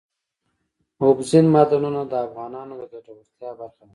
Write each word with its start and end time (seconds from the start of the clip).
اوبزین 1.01 1.45
معدنونه 1.53 2.01
د 2.11 2.13
افغانانو 2.25 2.73
د 2.79 2.81
ګټورتیا 3.01 3.49
برخه 3.59 3.83
ده. 3.87 3.89